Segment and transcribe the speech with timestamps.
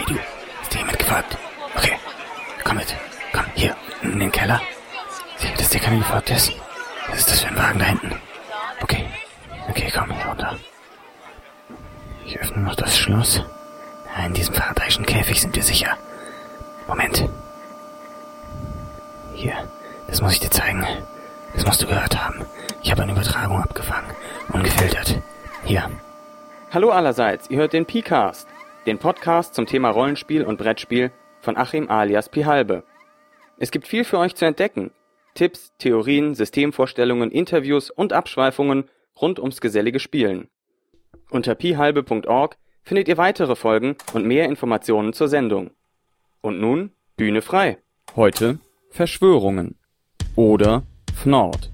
[0.00, 0.14] Hey du,
[0.62, 1.36] ist dir jemand gefolgt?
[1.76, 1.98] Okay,
[2.64, 2.96] komm mit.
[3.34, 4.58] Komm, hier, in den Keller.
[5.36, 6.52] Sieh, dass dir keiner gefolgt ist.
[7.08, 8.12] Was ist das für ein Wagen da hinten?
[8.80, 9.04] Okay,
[9.68, 10.56] okay, komm hier runter.
[12.24, 13.42] Ich öffne noch das Schloss.
[14.24, 15.98] In diesem faradayischen Käfig sind wir sicher.
[16.88, 17.28] Moment.
[19.34, 19.68] Hier,
[20.06, 20.86] das muss ich dir zeigen.
[21.52, 22.46] Das musst du gehört haben.
[22.82, 24.10] Ich habe eine Übertragung abgefangen.
[24.50, 25.20] Ungefiltert.
[25.64, 25.90] Hier.
[26.72, 28.48] Hallo allerseits, ihr hört den P-Cast,
[28.86, 32.84] den Podcast zum Thema Rollenspiel und Brettspiel von Achim alias Pihalbe.
[33.58, 34.90] Es gibt viel für euch zu entdecken.
[35.34, 38.84] Tipps, Theorien, Systemvorstellungen, Interviews und Abschweifungen
[39.20, 40.48] rund ums gesellige Spielen.
[41.30, 45.70] Unter pihalbe.org findet ihr weitere Folgen und mehr Informationen zur Sendung.
[46.40, 47.78] Und nun Bühne frei.
[48.16, 48.58] Heute
[48.90, 49.78] Verschwörungen
[50.34, 50.82] oder
[51.14, 51.70] Fnord.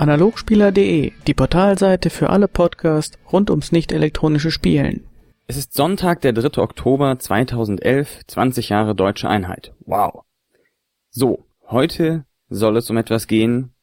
[0.00, 5.04] Analogspieler.de, die Portalseite für alle Podcasts rund ums nicht elektronische Spielen.
[5.46, 6.62] Es ist Sonntag, der 3.
[6.62, 9.74] Oktober 2011, 20 Jahre deutsche Einheit.
[9.80, 10.22] Wow.
[11.10, 13.74] So, heute soll es um etwas gehen,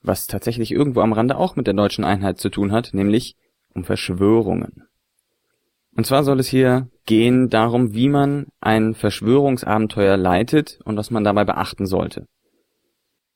[0.00, 3.36] was tatsächlich irgendwo am Rande auch mit der deutschen Einheit zu tun hat, nämlich
[3.74, 4.84] um Verschwörungen.
[5.94, 11.22] Und zwar soll es hier gehen darum, wie man ein Verschwörungsabenteuer leitet und was man
[11.22, 12.24] dabei beachten sollte.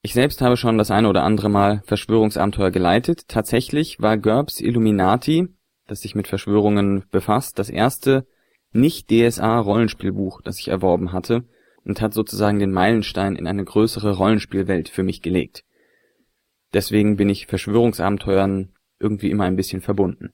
[0.03, 3.27] Ich selbst habe schon das eine oder andere Mal Verschwörungsabenteuer geleitet.
[3.27, 5.47] Tatsächlich war GURPS Illuminati,
[5.85, 8.25] das sich mit Verschwörungen befasst, das erste
[8.71, 11.43] Nicht-DSA-Rollenspielbuch, das ich erworben hatte
[11.83, 15.65] und hat sozusagen den Meilenstein in eine größere Rollenspielwelt für mich gelegt.
[16.73, 20.31] Deswegen bin ich Verschwörungsabenteuern irgendwie immer ein bisschen verbunden.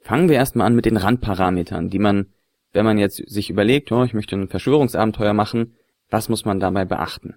[0.00, 2.32] Fangen wir erstmal an mit den Randparametern, die man,
[2.72, 5.74] wenn man jetzt sich überlegt, oh, ich möchte ein Verschwörungsabenteuer machen,
[6.08, 7.34] was muss man dabei beachten?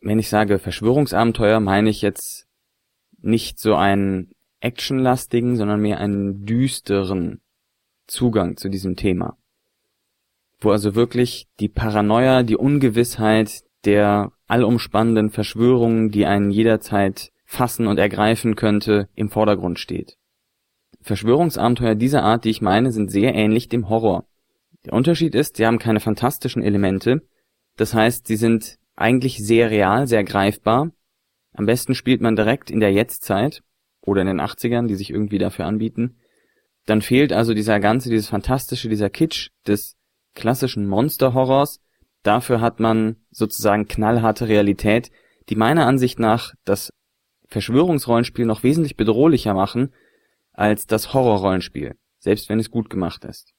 [0.00, 2.46] Wenn ich sage Verschwörungsabenteuer, meine ich jetzt
[3.20, 7.40] nicht so einen actionlastigen, sondern mehr einen düsteren
[8.06, 9.36] Zugang zu diesem Thema.
[10.60, 17.98] Wo also wirklich die Paranoia, die Ungewissheit der allumspannenden Verschwörungen, die einen jederzeit fassen und
[17.98, 20.16] ergreifen könnte, im Vordergrund steht.
[21.00, 24.26] Verschwörungsabenteuer dieser Art, die ich meine, sind sehr ähnlich dem Horror.
[24.84, 27.22] Der Unterschied ist, sie haben keine fantastischen Elemente,
[27.76, 30.90] das heißt, sie sind eigentlich sehr real, sehr greifbar.
[31.54, 33.62] Am besten spielt man direkt in der Jetztzeit
[34.00, 36.18] oder in den 80ern, die sich irgendwie dafür anbieten.
[36.86, 39.96] Dann fehlt also dieser ganze, dieses fantastische, dieser Kitsch des
[40.34, 41.80] klassischen Monster-Horrors.
[42.22, 45.10] Dafür hat man sozusagen knallharte Realität,
[45.48, 46.90] die meiner Ansicht nach das
[47.46, 49.92] Verschwörungsrollenspiel noch wesentlich bedrohlicher machen
[50.52, 53.52] als das Horrorrollenspiel, selbst wenn es gut gemacht ist.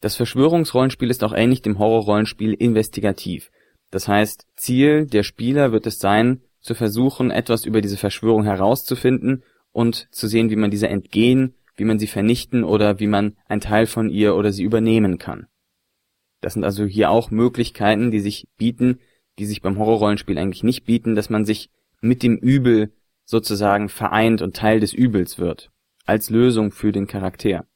[0.00, 3.50] Das Verschwörungsrollenspiel ist auch ähnlich dem Horrorrollenspiel investigativ.
[3.90, 9.42] Das heißt, Ziel der Spieler wird es sein, zu versuchen, etwas über diese Verschwörung herauszufinden
[9.72, 13.60] und zu sehen, wie man dieser entgehen, wie man sie vernichten oder wie man ein
[13.60, 15.46] Teil von ihr oder sie übernehmen kann.
[16.40, 19.00] Das sind also hier auch Möglichkeiten, die sich bieten,
[19.38, 21.70] die sich beim Horrorrollenspiel eigentlich nicht bieten, dass man sich
[22.00, 22.92] mit dem Übel
[23.24, 25.70] sozusagen vereint und Teil des Übels wird,
[26.04, 27.66] als Lösung für den Charakter.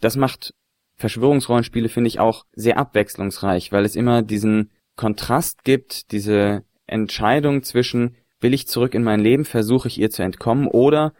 [0.00, 0.54] Das macht
[0.96, 8.16] Verschwörungsrollenspiele, finde ich, auch sehr abwechslungsreich, weil es immer diesen Kontrast gibt, diese Entscheidung zwischen
[8.40, 11.12] will ich zurück in mein Leben, versuche ich ihr zu entkommen oder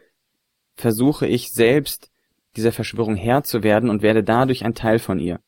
[0.75, 2.11] versuche ich selbst
[2.55, 5.39] dieser Verschwörung Herr zu werden und werde dadurch ein Teil von ihr.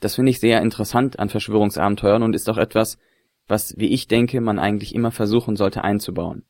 [0.00, 2.98] Das finde ich sehr interessant an Verschwörungsabenteuern und ist auch etwas,
[3.46, 6.44] was, wie ich denke, man eigentlich immer versuchen sollte einzubauen.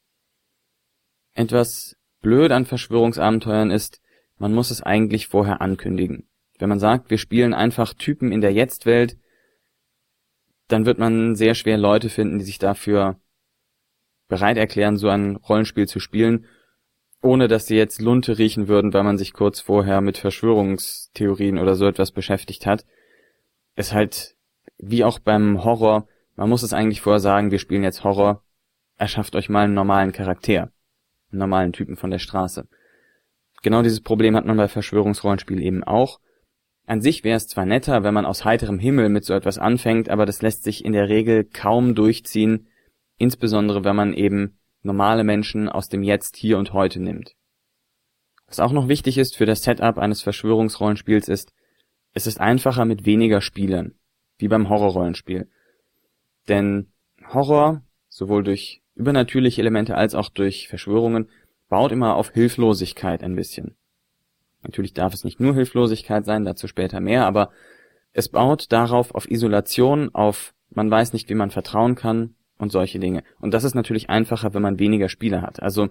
[1.35, 4.01] Etwas blöd an Verschwörungsabenteuern ist,
[4.39, 6.29] man muss es eigentlich vorher ankündigen.
[6.59, 9.19] Wenn man sagt, wir spielen einfach Typen in der Jetztwelt,
[10.73, 13.17] dann wird man sehr schwer Leute finden, die sich dafür
[14.29, 16.47] bereit erklären, so ein Rollenspiel zu spielen,
[17.21, 21.75] ohne dass sie jetzt Lunte riechen würden, weil man sich kurz vorher mit Verschwörungstheorien oder
[21.75, 22.85] so etwas beschäftigt hat.
[23.77, 24.37] Ist halt,
[24.79, 28.43] wie auch beim Horror, man muss es eigentlich vorher sagen, wir spielen jetzt Horror,
[28.97, 30.73] erschafft euch mal einen normalen Charakter,
[31.31, 32.67] einen normalen Typen von der Straße.
[33.63, 36.21] Genau dieses Problem hat man bei Verschwörungsrollenspiel eben auch.
[36.87, 40.09] An sich wäre es zwar netter, wenn man aus heiterem Himmel mit so etwas anfängt,
[40.09, 42.69] aber das lässt sich in der Regel kaum durchziehen,
[43.19, 47.35] insbesondere wenn man eben normale Menschen aus dem Jetzt, hier und heute nimmt.
[48.47, 51.55] Was auch noch wichtig ist für das Setup eines Verschwörungsrollenspiels ist,
[52.15, 53.95] es ist einfacher mit weniger Spielern,
[54.39, 55.49] wie beim Horrorrollenspiel.
[56.49, 56.93] Denn
[57.33, 61.31] Horror, sowohl durch übernatürliche Elemente als auch durch Verschwörungen,
[61.69, 63.77] baut immer auf Hilflosigkeit ein bisschen.
[64.63, 67.51] Natürlich darf es nicht nur Hilflosigkeit sein, dazu später mehr, aber
[68.13, 72.99] es baut darauf auf Isolation, auf man weiß nicht, wie man vertrauen kann und solche
[72.99, 73.25] Dinge.
[73.41, 75.63] Und das ist natürlich einfacher, wenn man weniger Spieler hat.
[75.63, 75.89] Also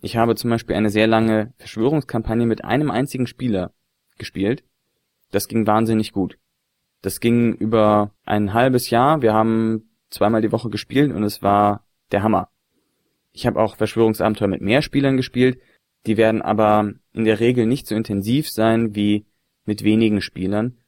[0.00, 3.72] ich habe zum Beispiel eine sehr lange Verschwörungskampagne mit einem einzigen Spieler
[4.18, 4.64] gespielt.
[5.30, 6.38] Das ging wahnsinnig gut.
[7.02, 9.22] Das ging über ein halbes Jahr.
[9.22, 12.48] Wir haben zweimal die Woche gespielt und es war der Hammer.
[13.32, 15.60] Ich habe auch Verschwörungsabenteuer mit mehr Spielern gespielt.
[16.06, 19.26] Die werden aber in der Regel nicht so intensiv sein wie
[19.64, 20.78] mit wenigen Spielern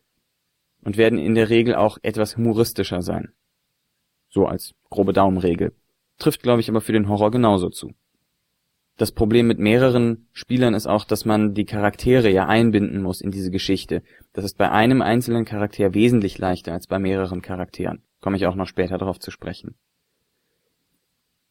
[0.83, 3.33] und werden in der Regel auch etwas humoristischer sein.
[4.29, 5.75] So als grobe Daumenregel.
[6.19, 7.93] Trifft, glaube ich, aber für den Horror genauso zu.
[8.97, 13.31] Das Problem mit mehreren Spielern ist auch, dass man die Charaktere ja einbinden muss in
[13.31, 14.03] diese Geschichte.
[14.33, 18.03] Das ist bei einem einzelnen Charakter wesentlich leichter als bei mehreren Charakteren.
[18.21, 19.77] Komme ich auch noch später darauf zu sprechen.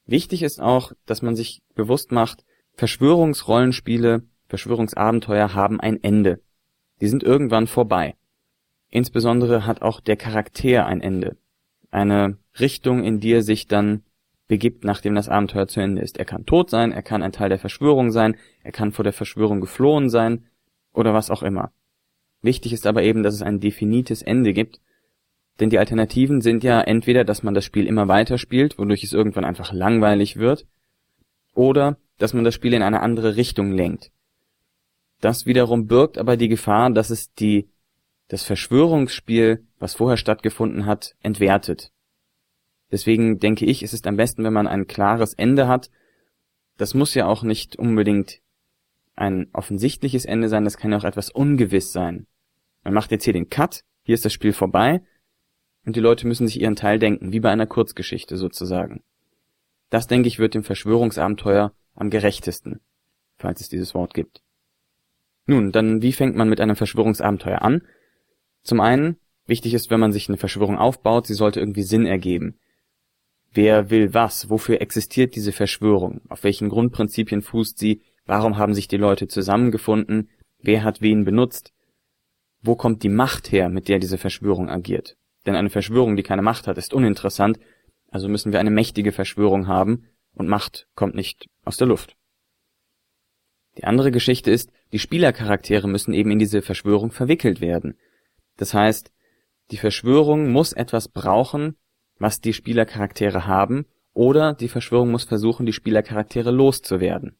[0.05, 2.43] Wichtig ist auch, dass man sich bewusst macht,
[2.77, 6.41] Verschwörungsrollenspiele, Verschwörungsabenteuer haben ein Ende.
[7.01, 8.15] Die sind irgendwann vorbei.
[8.91, 11.37] Insbesondere hat auch der Charakter ein Ende.
[11.89, 14.03] Eine Richtung, in die er sich dann
[14.47, 16.17] begibt, nachdem das Abenteuer zu Ende ist.
[16.17, 19.13] Er kann tot sein, er kann ein Teil der Verschwörung sein, er kann vor der
[19.13, 20.45] Verschwörung geflohen sein
[20.93, 21.71] oder was auch immer.
[22.43, 24.79] Wichtig ist aber eben, dass es ein definites Ende gibt,
[25.59, 29.13] denn die Alternativen sind ja entweder, dass man das Spiel immer weiter spielt, wodurch es
[29.13, 30.67] irgendwann einfach langweilig wird,
[31.55, 34.11] oder dass man das Spiel in eine andere Richtung lenkt.
[35.21, 37.69] Das wiederum birgt aber die Gefahr, dass es die
[38.27, 41.91] das Verschwörungsspiel, was vorher stattgefunden hat, entwertet.
[42.91, 45.89] Deswegen denke ich, es ist am besten, wenn man ein klares Ende hat.
[46.77, 48.41] Das muss ja auch nicht unbedingt
[49.15, 52.27] ein offensichtliches Ende sein, das kann ja auch etwas ungewiss sein.
[52.83, 55.01] Man macht jetzt hier den Cut, hier ist das Spiel vorbei
[55.85, 59.03] und die Leute müssen sich ihren Teil denken, wie bei einer Kurzgeschichte sozusagen.
[59.89, 62.79] Das, denke ich, wird dem Verschwörungsabenteuer am gerechtesten,
[63.37, 64.41] falls es dieses Wort gibt.
[65.45, 67.81] Nun, dann wie fängt man mit einem Verschwörungsabenteuer an?
[68.63, 72.59] Zum einen, wichtig ist, wenn man sich eine Verschwörung aufbaut, sie sollte irgendwie Sinn ergeben.
[73.53, 74.49] Wer will was?
[74.49, 76.21] Wofür existiert diese Verschwörung?
[76.29, 78.01] Auf welchen Grundprinzipien fußt sie?
[78.25, 80.29] Warum haben sich die Leute zusammengefunden?
[80.59, 81.73] Wer hat wen benutzt?
[82.61, 85.15] Wo kommt die Macht her, mit der diese Verschwörung agiert?
[85.45, 87.57] Denn eine Verschwörung, die keine Macht hat, ist uninteressant,
[88.09, 92.15] also müssen wir eine mächtige Verschwörung haben, und Macht kommt nicht aus der Luft.
[93.77, 97.97] Die andere Geschichte ist, die Spielercharaktere müssen eben in diese Verschwörung verwickelt werden.
[98.55, 99.11] Das heißt,
[99.71, 101.75] die Verschwörung muss etwas brauchen,
[102.17, 107.37] was die Spielercharaktere haben, oder die Verschwörung muss versuchen, die Spielercharaktere loszuwerden.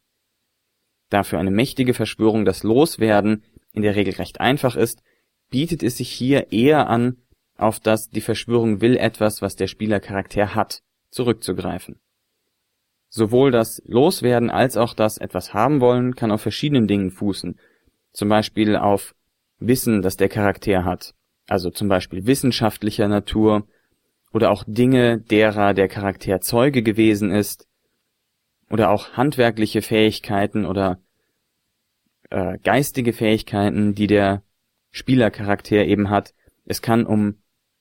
[1.09, 5.01] Da für eine mächtige Verschwörung das Loswerden in der Regel recht einfach ist,
[5.49, 7.17] bietet es sich hier eher an,
[7.57, 11.99] auf das die Verschwörung will etwas, was der Spielercharakter hat, zurückzugreifen.
[13.09, 17.57] Sowohl das Loswerden als auch das etwas haben wollen kann auf verschiedenen Dingen fußen,
[18.11, 19.15] zum Beispiel auf
[19.59, 21.13] Wissen, das der Charakter hat,
[21.47, 23.67] also zum Beispiel wissenschaftlicher Natur
[24.33, 27.67] oder auch Dinge, derer der Charakter Zeuge gewesen ist,
[28.69, 30.99] oder auch handwerkliche Fähigkeiten oder
[32.29, 34.43] äh, geistige Fähigkeiten, die der
[34.91, 36.33] Spielercharakter eben hat.
[36.65, 37.35] Es kann um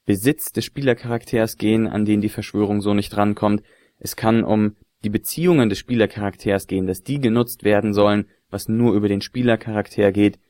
[0.05, 3.62] Besitz des Spielercharakters gehen, an den die Verschwörung so nicht rankommt.
[3.99, 8.92] Es kann um die Beziehungen des Spielercharakters gehen, dass die genutzt werden sollen, was nur
[8.92, 10.40] über den Spielercharakter geht.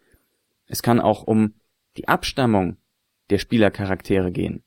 [0.66, 1.56] Es kann auch um
[1.98, 2.78] die Abstammung
[3.28, 4.62] der Spielercharaktere gehen.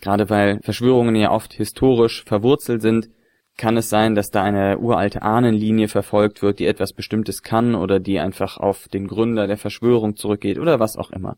[0.00, 3.10] Gerade weil Verschwörungen ja oft historisch verwurzelt sind,
[3.58, 8.00] kann es sein, dass da eine uralte Ahnenlinie verfolgt wird, die etwas Bestimmtes kann oder
[8.00, 11.36] die einfach auf den Gründer der Verschwörung zurückgeht oder was auch immer.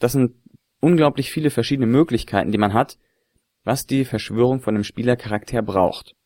[0.00, 0.34] Das sind
[0.80, 2.98] unglaublich viele verschiedene Möglichkeiten, die man hat,
[3.62, 6.16] was die Verschwörung von dem Spielercharakter braucht.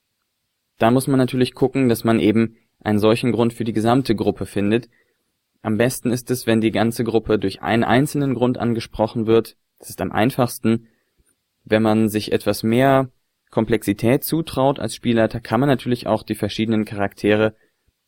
[0.78, 4.46] Da muss man natürlich gucken, dass man eben einen solchen Grund für die gesamte Gruppe
[4.46, 4.88] findet.
[5.60, 9.56] Am besten ist es, wenn die ganze Gruppe durch einen einzelnen Grund angesprochen wird.
[9.78, 10.88] Das ist am einfachsten.
[11.64, 13.10] Wenn man sich etwas mehr
[13.50, 17.54] Komplexität zutraut als Spielleiter, kann man natürlich auch die verschiedenen Charaktere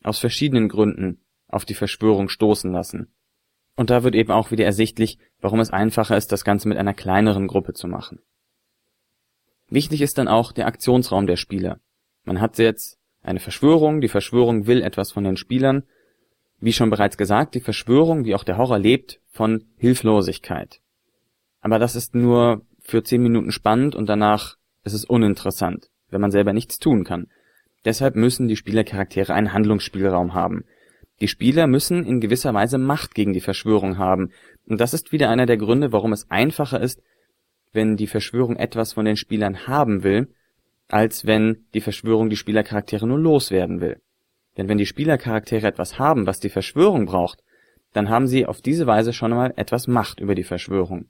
[0.02, 3.12] aus verschiedenen Gründen auf die Verschwörung stoßen lassen.
[3.76, 6.94] Und da wird eben auch wieder ersichtlich, warum es einfacher ist, das Ganze mit einer
[6.94, 8.20] kleineren Gruppe zu machen.
[9.68, 11.80] Wichtig ist dann auch der Aktionsraum der Spieler.
[12.24, 15.84] Man hat jetzt eine Verschwörung, die Verschwörung will etwas von den Spielern.
[16.60, 20.80] Wie schon bereits gesagt, die Verschwörung, wie auch der Horror lebt, von Hilflosigkeit.
[21.60, 26.30] Aber das ist nur für zehn Minuten spannend und danach ist es uninteressant, wenn man
[26.30, 27.28] selber nichts tun kann.
[27.84, 30.64] Deshalb müssen die Spielercharaktere einen Handlungsspielraum haben.
[31.20, 34.32] Die Spieler müssen in gewisser Weise Macht gegen die Verschwörung haben.
[34.66, 37.02] Und das ist wieder einer der Gründe, warum es einfacher ist,
[37.72, 40.28] wenn die Verschwörung etwas von den Spielern haben will,
[40.92, 44.00] als wenn die Verschwörung die Spielercharaktere nur loswerden will.
[44.56, 47.42] Denn wenn die Spielercharaktere etwas haben, was die Verschwörung braucht,
[47.92, 51.06] dann haben sie auf diese Weise schon mal etwas Macht über die Verschwörung.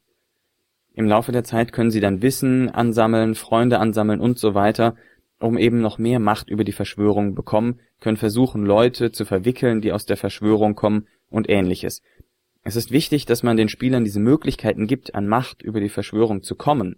[0.95, 4.97] Im Laufe der Zeit können sie dann Wissen ansammeln, Freunde ansammeln und so weiter,
[5.39, 9.93] um eben noch mehr Macht über die Verschwörung bekommen, können versuchen, Leute zu verwickeln, die
[9.93, 12.03] aus der Verschwörung kommen und ähnliches.
[12.63, 16.43] Es ist wichtig, dass man den Spielern diese Möglichkeiten gibt, an Macht über die Verschwörung
[16.43, 16.97] zu kommen,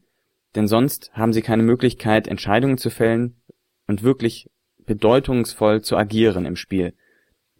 [0.55, 3.41] denn sonst haben sie keine Möglichkeit, Entscheidungen zu fällen
[3.87, 4.51] und wirklich
[4.85, 6.95] bedeutungsvoll zu agieren im Spiel.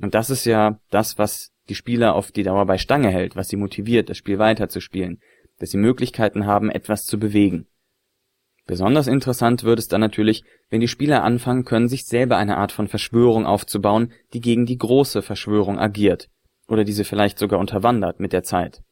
[0.01, 3.49] Und das ist ja das, was die Spieler auf die Dauer bei Stange hält, was
[3.49, 5.21] sie motiviert, das Spiel weiterzuspielen,
[5.59, 7.67] dass sie Möglichkeiten haben, etwas zu bewegen.
[8.67, 12.73] Besonders interessant wird es dann natürlich, wenn die Spieler anfangen können, sich selber eine Art
[12.73, 16.29] von Verschwörung aufzubauen, die gegen die große Verschwörung agiert
[16.69, 18.83] oder diese vielleicht sogar unterwandert mit der Zeit.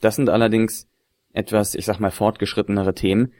[0.00, 0.88] Das sind allerdings
[1.32, 3.32] etwas, ich sag mal, fortgeschrittenere Themen.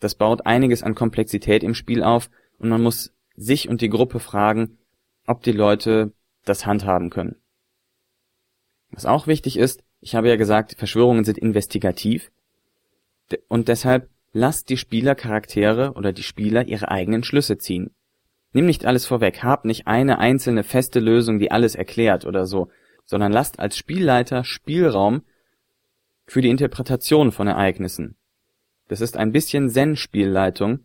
[0.00, 4.20] Das baut einiges an Komplexität im Spiel auf und man muss sich und die Gruppe
[4.20, 4.78] fragen,
[5.26, 6.12] ob die Leute
[6.44, 7.36] das handhaben können.
[8.90, 12.30] Was auch wichtig ist, ich habe ja gesagt, Verschwörungen sind investigativ
[13.48, 17.90] und deshalb lasst die Spielercharaktere oder die Spieler ihre eigenen Schlüsse ziehen.
[18.52, 22.68] Nimm nicht alles vorweg, hab nicht eine einzelne feste Lösung, die alles erklärt oder so,
[23.04, 25.22] sondern lasst als Spielleiter Spielraum
[26.26, 28.16] für die Interpretation von Ereignissen.
[28.88, 30.80] Das ist ein bisschen Zen-Spielleitung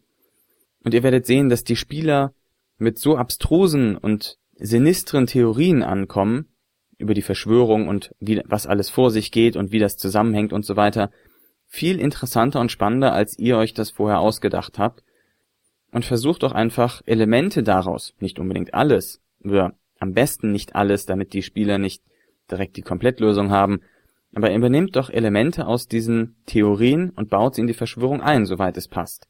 [0.83, 2.33] und ihr werdet sehen, dass die Spieler
[2.77, 6.48] mit so abstrusen und sinistren Theorien ankommen
[6.98, 10.65] über die Verschwörung und wie, was alles vor sich geht und wie das zusammenhängt und
[10.65, 11.12] so weiter,
[11.67, 15.03] viel interessanter und spannender, als ihr euch das vorher ausgedacht habt.
[15.91, 21.33] Und versucht doch einfach Elemente daraus, nicht unbedingt alles, oder am besten nicht alles, damit
[21.33, 22.01] die Spieler nicht
[22.50, 23.81] direkt die Komplettlösung haben,
[24.33, 28.77] aber übernehmt doch Elemente aus diesen Theorien und baut sie in die Verschwörung ein, soweit
[28.77, 29.27] es passt.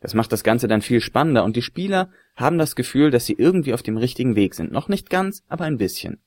[0.00, 3.34] Das macht das Ganze dann viel spannender und die Spieler haben das Gefühl, dass sie
[3.34, 4.72] irgendwie auf dem richtigen Weg sind.
[4.72, 6.20] Noch nicht ganz, aber ein bisschen.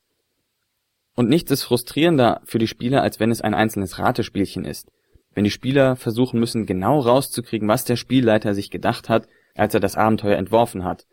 [1.15, 4.91] Und nichts ist frustrierender für die Spieler, als wenn es ein einzelnes Ratespielchen ist.
[5.33, 9.79] Wenn die Spieler versuchen müssen, genau rauszukriegen, was der Spielleiter sich gedacht hat, als er
[9.79, 11.05] das Abenteuer entworfen hat.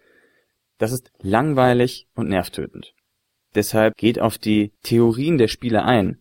[0.78, 2.94] Das ist langweilig und nervtötend.
[3.54, 6.18] Deshalb geht auf die Theorien der Spieler ein.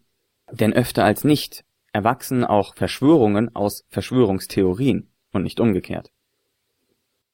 [0.51, 1.63] Denn öfter als nicht
[1.93, 6.11] erwachsen auch Verschwörungen aus Verschwörungstheorien und nicht umgekehrt.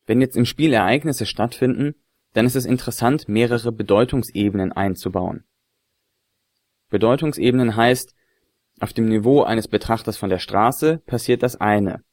[0.05, 1.95] Wenn jetzt im Spiel Ereignisse stattfinden,
[2.33, 5.45] dann ist es interessant, mehrere Bedeutungsebenen einzubauen.
[6.89, 8.13] Bedeutungsebenen heißt,
[8.79, 12.03] auf dem Niveau eines Betrachters von der Straße passiert das eine.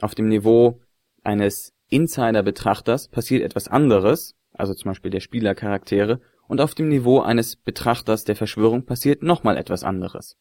[0.00, 0.80] Auf dem Niveau
[1.24, 7.56] eines Insider-Betrachters passiert etwas anderes, also zum Beispiel der Spielercharaktere, und auf dem Niveau eines
[7.56, 10.36] Betrachters der Verschwörung passiert nochmal etwas anderes.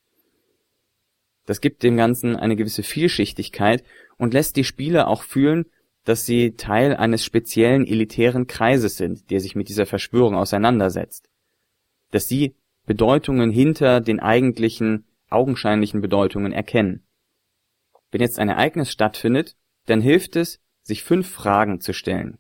[1.46, 3.84] Das gibt dem Ganzen eine gewisse Vielschichtigkeit
[4.18, 5.66] und lässt die Spieler auch fühlen,
[6.06, 11.30] dass sie Teil eines speziellen elitären Kreises sind, der sich mit dieser Verschwörung auseinandersetzt.
[12.12, 12.56] Dass sie
[12.86, 17.06] Bedeutungen hinter den eigentlichen, augenscheinlichen Bedeutungen erkennen.
[18.12, 19.56] Wenn jetzt ein Ereignis stattfindet,
[19.86, 22.38] dann hilft es, sich fünf Fragen zu stellen.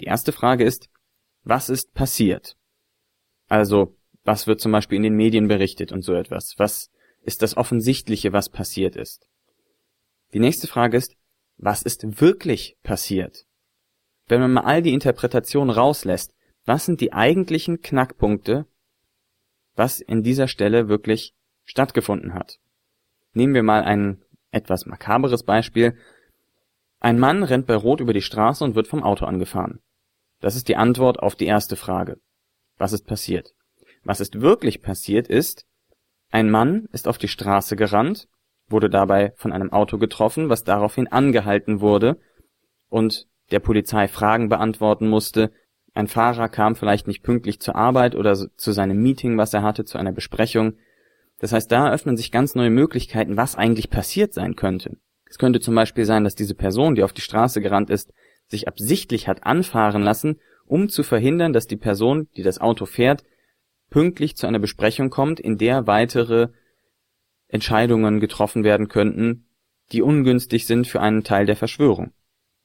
[0.00, 0.90] Die erste Frage ist,
[1.42, 2.56] was ist passiert?
[3.54, 6.54] Also, was wird zum Beispiel in den Medien berichtet und so etwas?
[6.58, 6.90] Was
[7.22, 9.28] ist das Offensichtliche, was passiert ist?
[10.32, 11.14] Die nächste Frage ist,
[11.56, 13.46] was ist wirklich passiert?
[14.26, 16.34] Wenn man mal all die Interpretationen rauslässt,
[16.64, 18.66] was sind die eigentlichen Knackpunkte,
[19.76, 21.32] was in dieser Stelle wirklich
[21.62, 22.58] stattgefunden hat?
[23.34, 24.20] Nehmen wir mal ein
[24.50, 25.96] etwas makaberes Beispiel.
[26.98, 29.78] Ein Mann rennt bei Rot über die Straße und wird vom Auto angefahren.
[30.40, 32.18] Das ist die Antwort auf die erste Frage.
[32.78, 33.54] Was ist passiert?
[34.02, 35.66] Was ist wirklich passiert ist,
[36.30, 38.28] ein Mann ist auf die Straße gerannt
[38.68, 42.18] wurde dabei von einem Auto getroffen, was daraufhin angehalten wurde
[42.88, 45.52] und der Polizei Fragen beantworten musste.
[45.92, 49.84] Ein Fahrer kam vielleicht nicht pünktlich zur Arbeit oder zu seinem Meeting, was er hatte,
[49.84, 50.74] zu einer Besprechung.
[51.38, 54.96] Das heißt, da öffnen sich ganz neue Möglichkeiten, was eigentlich passiert sein könnte.
[55.28, 58.12] Es könnte zum Beispiel sein, dass diese Person, die auf die Straße gerannt ist,
[58.46, 63.24] sich absichtlich hat anfahren lassen, um zu verhindern, dass die Person, die das Auto fährt,
[63.90, 66.48] pünktlich zu einer Besprechung kommt, in der weitere
[67.48, 69.46] Entscheidungen getroffen werden könnten,
[69.92, 72.12] die ungünstig sind für einen Teil der Verschwörung.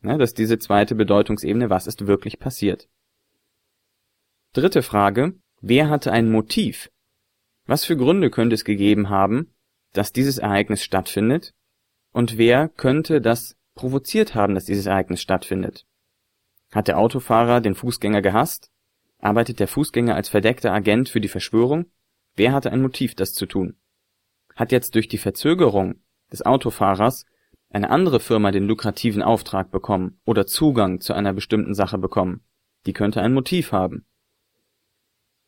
[0.01, 2.87] Ja, das ist diese zweite Bedeutungsebene, was ist wirklich passiert.
[4.53, 6.89] Dritte Frage, wer hatte ein Motiv?
[7.65, 9.53] Was für Gründe könnte es gegeben haben,
[9.93, 11.53] dass dieses Ereignis stattfindet?
[12.11, 15.85] Und wer könnte das provoziert haben, dass dieses Ereignis stattfindet?
[16.71, 18.71] Hat der Autofahrer den Fußgänger gehasst?
[19.19, 21.85] Arbeitet der Fußgänger als verdeckter Agent für die Verschwörung?
[22.35, 23.77] Wer hatte ein Motiv, das zu tun?
[24.55, 27.25] Hat jetzt durch die Verzögerung des Autofahrers
[27.69, 32.41] eine andere Firma den lukrativen Auftrag bekommen oder Zugang zu einer bestimmten Sache bekommen?
[32.85, 34.05] Die könnte ein Motiv haben.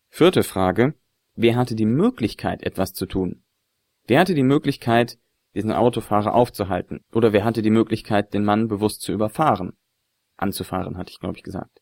[0.10, 0.96] Vierte Frage.
[1.36, 3.44] wer hatte die Möglichkeit, etwas zu tun?
[4.06, 5.18] Wer hatte die Möglichkeit,
[5.56, 7.06] diesen Autofahrer aufzuhalten?
[7.13, 9.78] Oder wer hatte die Möglichkeit, den Mann bewusst zu überfahren?
[10.41, 11.81] Anzufahren, hatte ich, glaube ich, gesagt.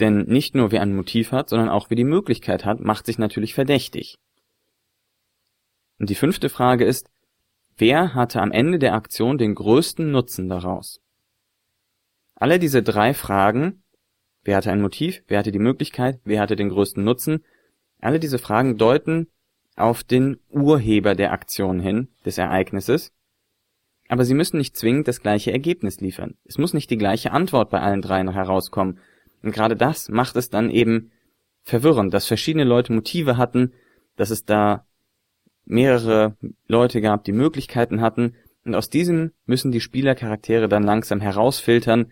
[0.00, 3.18] Denn nicht nur wer ein Motiv hat, sondern auch wer die Möglichkeit hat, macht sich
[3.18, 4.18] natürlich verdächtig.
[5.98, 7.10] Und die fünfte Frage ist,
[7.76, 11.00] wer hatte am Ende der Aktion den größten Nutzen daraus?
[12.34, 13.82] Alle diese drei Fragen,
[14.42, 17.44] wer hatte ein Motiv, wer hatte die Möglichkeit, wer hatte den größten Nutzen,
[17.98, 19.28] alle diese Fragen deuten
[19.76, 23.12] auf den Urheber der Aktion hin, des Ereignisses,
[24.08, 26.34] aber sie müssen nicht zwingend das gleiche Ergebnis liefern.
[26.44, 28.98] Es muss nicht die gleiche Antwort bei allen dreien herauskommen.
[29.42, 31.10] Und gerade das macht es dann eben
[31.62, 33.72] verwirrend, dass verschiedene Leute Motive hatten,
[34.16, 34.86] dass es da
[35.64, 36.36] mehrere
[36.68, 38.34] Leute gab, die Möglichkeiten hatten,
[38.64, 42.10] und aus diesem müssen die Spielercharaktere dann langsam herausfiltern,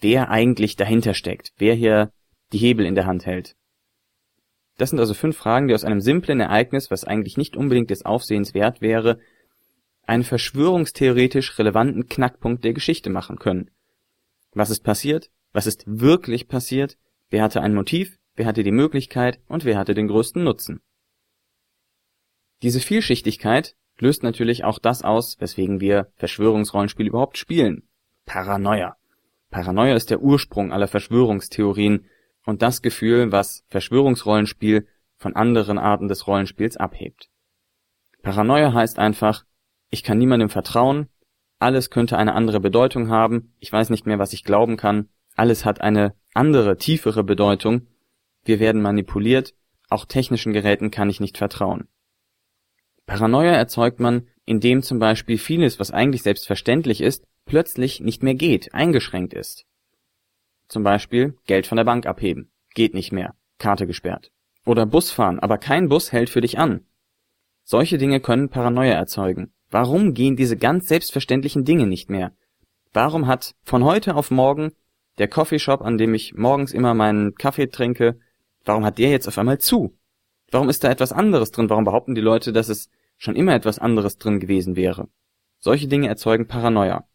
[0.00, 2.10] wer eigentlich dahinter steckt, wer hier
[2.52, 3.54] die Hebel in der Hand hält.
[4.78, 8.04] Das sind also fünf Fragen, die aus einem simplen Ereignis, was eigentlich nicht unbedingt des
[8.04, 9.20] Aufsehens wert wäre,
[10.06, 13.70] einen verschwörungstheoretisch relevanten Knackpunkt der Geschichte machen können.
[14.52, 15.30] Was ist passiert?
[15.52, 16.96] Was ist wirklich passiert?
[17.28, 18.18] Wer hatte ein Motiv?
[18.34, 19.40] Wer hatte die Möglichkeit?
[19.48, 20.80] Und wer hatte den größten Nutzen?
[22.62, 27.88] Diese Vielschichtigkeit löst natürlich auch das aus, weswegen wir Verschwörungsrollenspiel überhaupt spielen.
[28.24, 28.96] Paranoia.
[29.50, 32.06] Paranoia ist der Ursprung aller Verschwörungstheorien
[32.44, 34.86] und das Gefühl, was Verschwörungsrollenspiel
[35.16, 37.30] von anderen Arten des Rollenspiels abhebt.
[38.22, 39.44] Paranoia heißt einfach,
[39.90, 41.08] ich kann niemandem vertrauen,
[41.58, 45.64] alles könnte eine andere Bedeutung haben, ich weiß nicht mehr, was ich glauben kann, alles
[45.64, 47.86] hat eine andere, tiefere Bedeutung,
[48.44, 49.54] wir werden manipuliert,
[49.88, 51.88] auch technischen Geräten kann ich nicht vertrauen.
[53.06, 58.74] Paranoia erzeugt man, indem zum Beispiel vieles, was eigentlich selbstverständlich ist, plötzlich nicht mehr geht,
[58.74, 59.64] eingeschränkt ist.
[60.68, 62.50] Zum Beispiel Geld von der Bank abheben.
[62.74, 63.34] Geht nicht mehr.
[63.58, 64.32] Karte gesperrt.
[64.64, 66.84] Oder Bus fahren, aber kein Bus hält für dich an.
[67.64, 69.52] Solche Dinge können Paranoia erzeugen.
[69.70, 72.32] Warum gehen diese ganz selbstverständlichen Dinge nicht mehr?
[72.92, 74.72] Warum hat von heute auf morgen
[75.18, 78.18] der Coffeeshop, an dem ich morgens immer meinen Kaffee trinke,
[78.64, 79.96] warum hat der jetzt auf einmal zu?
[80.50, 81.68] Warum ist da etwas anderes drin?
[81.68, 85.08] Warum behaupten die Leute, dass es schon immer etwas anderes drin gewesen wäre?
[85.58, 87.08] Solche Dinge erzeugen Paranoia.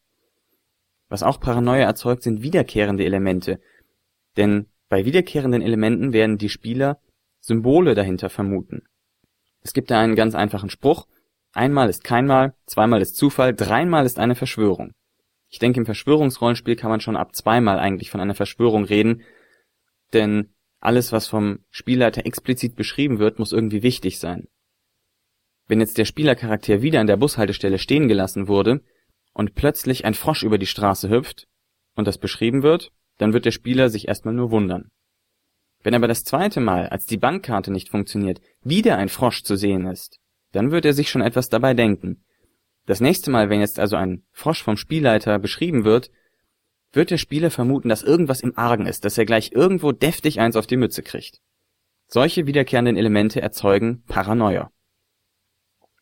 [1.07, 3.59] Was auch Paranoia erzeugt, sind wiederkehrende Elemente.
[4.37, 6.99] Denn bei wiederkehrenden Elementen werden die Spieler
[7.39, 8.83] Symbole dahinter vermuten.
[9.61, 11.07] Es gibt da einen ganz einfachen Spruch,
[11.53, 14.93] Einmal ist keinmal, zweimal ist Zufall, dreimal ist eine Verschwörung.
[15.49, 19.23] Ich denke, im Verschwörungsrollenspiel kann man schon ab zweimal eigentlich von einer Verschwörung reden,
[20.13, 24.47] denn alles, was vom Spielleiter explizit beschrieben wird, muss irgendwie wichtig sein.
[25.67, 28.81] Wenn jetzt der Spielercharakter wieder an der Bushaltestelle stehen gelassen wurde
[29.33, 31.47] und plötzlich ein Frosch über die Straße hüpft
[31.95, 34.89] und das beschrieben wird, dann wird der Spieler sich erstmal nur wundern.
[35.83, 39.85] Wenn aber das zweite Mal, als die Bankkarte nicht funktioniert, wieder ein Frosch zu sehen
[39.85, 40.20] ist,
[40.51, 42.23] dann wird er sich schon etwas dabei denken.
[42.85, 46.11] Das nächste Mal, wenn jetzt also ein Frosch vom Spielleiter beschrieben wird,
[46.93, 50.55] wird der Spieler vermuten, dass irgendwas im Argen ist, dass er gleich irgendwo deftig eins
[50.55, 51.39] auf die Mütze kriegt.
[52.07, 54.71] Solche wiederkehrenden Elemente erzeugen Paranoia.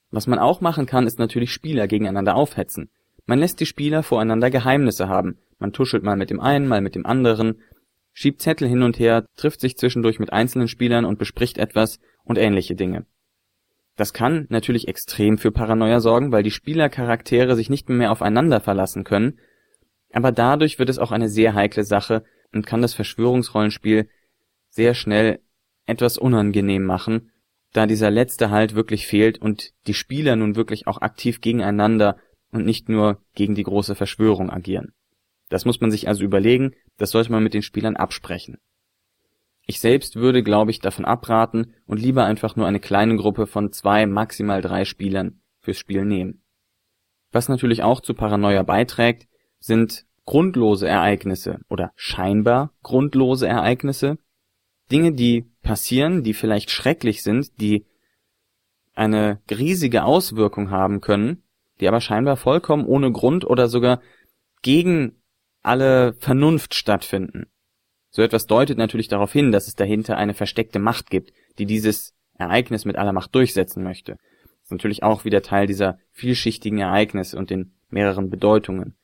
[0.09, 2.89] Was man auch machen kann, ist natürlich Spieler gegeneinander aufhetzen.
[3.27, 5.37] Man lässt die Spieler voreinander Geheimnisse haben.
[5.59, 7.61] Man tuschelt mal mit dem einen, mal mit dem anderen,
[8.13, 12.39] schiebt Zettel hin und her, trifft sich zwischendurch mit einzelnen Spielern und bespricht etwas und
[12.39, 13.05] ähnliche Dinge.
[13.99, 19.03] Das kann natürlich extrem für Paranoia sorgen, weil die Spielercharaktere sich nicht mehr aufeinander verlassen
[19.03, 19.39] können,
[20.13, 24.07] aber dadurch wird es auch eine sehr heikle Sache und kann das Verschwörungsrollenspiel
[24.69, 25.41] sehr schnell
[25.85, 27.31] etwas unangenehm machen,
[27.73, 32.15] da dieser letzte Halt wirklich fehlt und die Spieler nun wirklich auch aktiv gegeneinander
[32.53, 34.93] und nicht nur gegen die große Verschwörung agieren.
[35.49, 38.59] Das muss man sich also überlegen, das sollte man mit den Spielern absprechen.
[39.69, 43.71] Ich selbst würde, glaube ich, davon abraten und lieber einfach nur eine kleine Gruppe von
[43.71, 46.41] zwei, maximal drei Spielern fürs Spiel nehmen.
[47.31, 49.27] Was natürlich auch zu Paranoia beiträgt,
[49.59, 54.17] sind grundlose Ereignisse oder scheinbar grundlose Ereignisse,
[54.91, 57.85] Dinge, die passieren, die vielleicht schrecklich sind, die
[58.95, 61.43] eine riesige Auswirkung haben können,
[61.79, 64.01] die aber scheinbar vollkommen ohne Grund oder sogar
[64.63, 65.21] gegen
[65.61, 67.51] alle Vernunft stattfinden.
[68.09, 72.15] So etwas deutet natürlich darauf hin, dass es dahinter eine versteckte Macht gibt, die dieses
[72.37, 74.13] Ereignis mit aller Macht durchsetzen möchte.
[74.13, 78.95] Das ist natürlich auch wieder Teil dieser vielschichtigen Ereignisse und den mehreren Bedeutungen.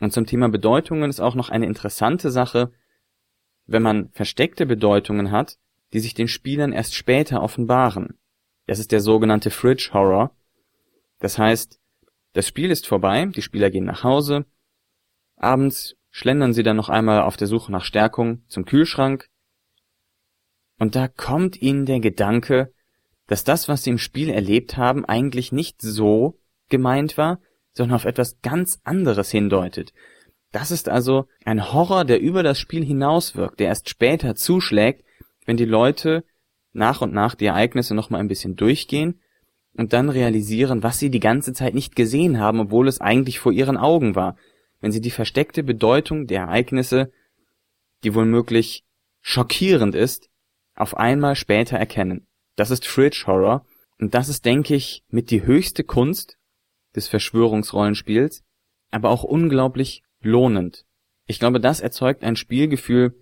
[0.00, 2.72] Und zum Thema Bedeutungen ist auch noch eine interessante Sache,
[3.66, 5.58] wenn man versteckte Bedeutungen hat,
[5.92, 8.18] die sich den Spielern erst später offenbaren.
[8.66, 10.34] Das ist der sogenannte Fridge Horror.
[11.20, 11.80] Das heißt,
[12.32, 14.44] das Spiel ist vorbei, die Spieler gehen nach Hause,
[15.36, 19.28] abends schlendern sie dann noch einmal auf der Suche nach Stärkung zum Kühlschrank,
[20.78, 22.72] Und da kommt ihnen der Gedanke,
[23.26, 26.38] dass das, was sie im Spiel erlebt haben, eigentlich nicht so
[26.70, 27.40] gemeint war,
[27.74, 29.92] sondern auf etwas ganz anderes hindeutet.
[30.52, 35.04] Das ist also ein Horror, der über das Spiel hinauswirkt, der erst später zuschlägt,
[35.44, 36.24] wenn die Leute
[36.72, 39.20] nach und nach die Ereignisse nochmal ein bisschen durchgehen
[39.74, 43.52] und dann realisieren, was sie die ganze Zeit nicht gesehen haben, obwohl es eigentlich vor
[43.52, 44.38] ihren Augen war.
[44.86, 47.10] Wenn sie die versteckte Bedeutung der Ereignisse,
[48.04, 48.84] die wohl möglich
[49.20, 50.30] schockierend ist,
[50.76, 52.28] auf einmal später erkennen.
[52.54, 53.66] Das ist Fridge Horror
[53.98, 56.38] und das ist, denke ich, mit die höchste Kunst
[56.94, 58.44] des Verschwörungsrollenspiels,
[58.92, 60.86] aber auch unglaublich lohnend.
[61.26, 63.16] Ich glaube, das erzeugt ein Spielgefühl,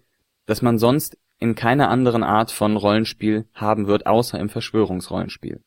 [0.45, 5.65] das man sonst in keiner anderen Art von Rollenspiel haben wird, außer im Verschwörungsrollenspiel.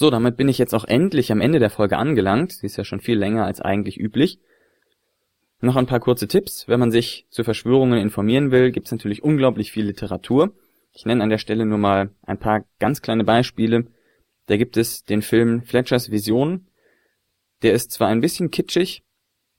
[0.00, 2.52] So, damit bin ich jetzt auch endlich am Ende der Folge angelangt.
[2.52, 4.38] Sie ist ja schon viel länger als eigentlich üblich.
[5.60, 6.66] Noch ein paar kurze Tipps.
[6.68, 10.54] Wenn man sich zu Verschwörungen informieren will, gibt es natürlich unglaublich viel Literatur.
[10.94, 13.88] Ich nenne an der Stelle nur mal ein paar ganz kleine Beispiele.
[14.46, 16.66] Da gibt es den Film Fletchers Vision.
[17.60, 19.02] Der ist zwar ein bisschen kitschig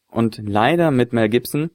[0.07, 1.69] und leider mit Mel Gibson,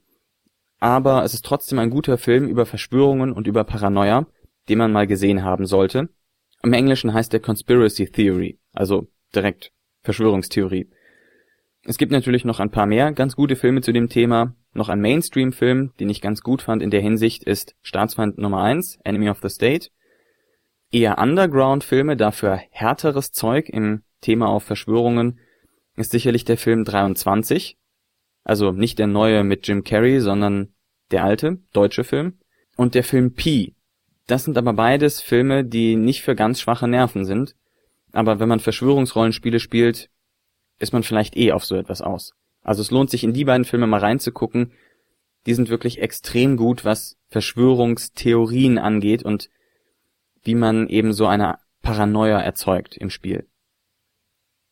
[0.81, 4.27] aber es ist trotzdem ein guter Film über Verschwörungen und über Paranoia,
[4.69, 6.09] den man mal gesehen haben sollte.
[6.67, 9.71] Im Englischen heißt der Conspiracy Theory, also direkt
[10.03, 10.91] Verschwörungstheorie.
[11.85, 14.57] Es gibt natürlich noch ein paar mehr ganz gute Filme zu dem Thema.
[14.73, 18.99] Noch ein Mainstream-Film, den ich ganz gut fand in der Hinsicht, ist Staatsfeind Nummer 1,
[19.05, 19.91] Enemy of the State.
[20.91, 25.39] Eher Underground-Filme, dafür härteres Zeug im Thema auf Verschwörungen,
[25.95, 27.79] ist sicherlich der Film 23.
[28.43, 30.75] Also nicht der neue mit Jim Carrey, sondern
[31.13, 32.41] der alte, deutsche Film.
[32.77, 33.76] Und der Film Pi,
[34.27, 37.55] das sind aber beides Filme, die nicht für ganz schwache Nerven sind.
[38.13, 40.11] Aber wenn man Verschwörungsrollenspiele spielt,
[40.79, 42.33] ist man vielleicht eh auf so etwas aus.
[42.63, 44.73] Also es lohnt sich in die beiden Filme mal reinzugucken.
[45.47, 49.49] Die sind wirklich extrem gut, was Verschwörungstheorien angeht und
[50.43, 53.47] wie man eben so eine Paranoia erzeugt im Spiel.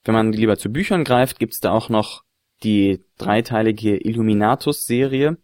[0.05, 2.25] Wenn man lieber zu Büchern greift, gibt's da auch noch
[2.63, 5.39] die dreiteilige Illuminatus-Serie,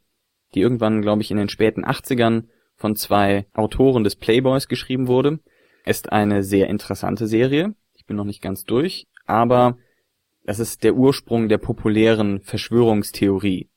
[0.55, 2.45] die irgendwann, glaube ich, in den späten 80ern
[2.81, 5.39] von zwei Autoren des Playboys geschrieben wurde.
[5.85, 7.75] Ist eine sehr interessante Serie.
[7.95, 9.77] Ich bin noch nicht ganz durch, aber
[10.45, 13.69] das ist der Ursprung der populären Verschwörungstheorie.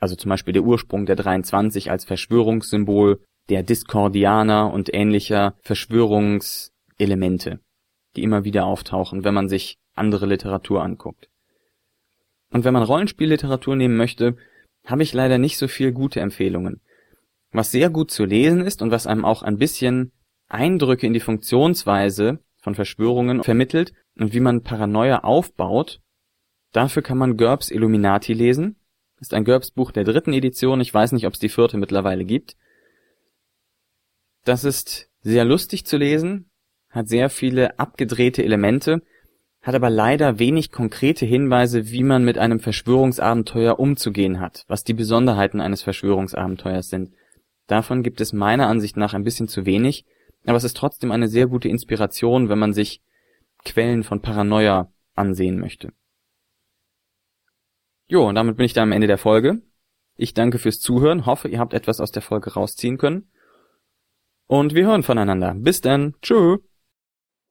[0.00, 7.60] Also zum Beispiel der Ursprung der 23 als Verschwörungssymbol der Discordianer und ähnlicher Verschwörungselemente,
[8.16, 11.28] die immer wieder auftauchen, wenn man sich andere Literatur anguckt.
[12.50, 14.36] Und wenn man Rollenspielliteratur nehmen möchte,
[14.84, 16.80] habe ich leider nicht so viel gute Empfehlungen.
[17.52, 20.12] Was sehr gut zu lesen ist und was einem auch ein bisschen
[20.48, 26.00] Eindrücke in die Funktionsweise von Verschwörungen vermittelt und wie man Paranoia aufbaut,
[26.72, 28.76] dafür kann man GURPS Illuminati lesen.
[29.20, 32.56] Ist ein GURPS-Buch der dritten Edition, ich weiß nicht, ob es die vierte mittlerweile gibt.
[34.44, 36.50] Das ist sehr lustig zu lesen,
[36.88, 39.02] hat sehr viele abgedrehte Elemente,
[39.62, 44.94] hat aber leider wenig konkrete Hinweise, wie man mit einem Verschwörungsabenteuer umzugehen hat, was die
[44.94, 47.12] Besonderheiten eines Verschwörungsabenteuers sind.
[47.70, 50.04] Davon gibt es meiner Ansicht nach ein bisschen zu wenig,
[50.44, 53.00] aber es ist trotzdem eine sehr gute Inspiration, wenn man sich
[53.64, 55.92] Quellen von Paranoia ansehen möchte.
[58.08, 59.62] Jo, und damit bin ich da am Ende der Folge.
[60.16, 63.30] Ich danke fürs Zuhören, hoffe, ihr habt etwas aus der Folge rausziehen können.
[64.48, 65.54] Und wir hören voneinander.
[65.54, 66.16] Bis dann.
[66.22, 66.56] Tschö.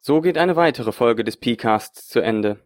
[0.01, 2.59] So geht eine weitere Folge des P-Casts zu Ende.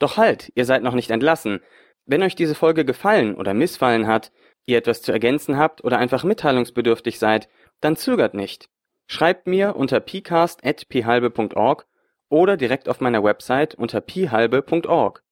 [0.00, 1.60] Doch halt, ihr seid noch nicht entlassen.
[2.04, 4.32] Wenn euch diese Folge gefallen oder missfallen hat,
[4.66, 7.50] ihr etwas zu ergänzen habt oder einfach mitteilungsbedürftig seid,
[7.80, 8.70] dann zögert nicht.
[9.06, 11.86] Schreibt mir unter pcast.phalbe.org
[12.28, 15.22] oder direkt auf meiner Website unter phalbe.org.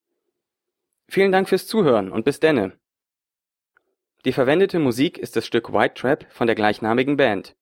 [1.08, 2.78] Vielen Dank fürs Zuhören und bis denne.
[4.24, 7.56] Die verwendete Musik ist das Stück White Trap von der gleichnamigen Band.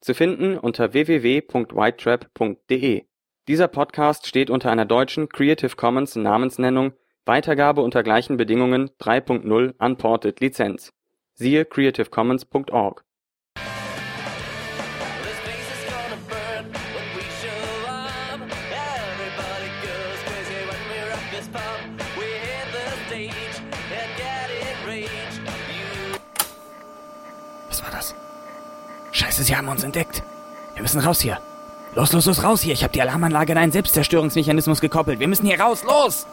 [0.00, 3.04] Zu finden unter www.whitetrap.de.
[3.48, 6.92] Dieser Podcast steht unter einer deutschen Creative Commons Namensnennung
[7.26, 10.92] Weitergabe unter gleichen Bedingungen 3.0 Unported Lizenz.
[11.36, 13.04] Siehe creativecommons.org.
[27.68, 28.14] Was war das?
[29.10, 30.22] Scheiße, sie haben uns entdeckt.
[30.74, 31.40] Wir müssen raus hier.
[31.96, 32.74] Los, los, los, raus hier.
[32.74, 35.18] Ich habe die Alarmanlage an einen Selbstzerstörungsmechanismus gekoppelt.
[35.18, 35.82] Wir müssen hier raus.
[35.84, 36.26] Los!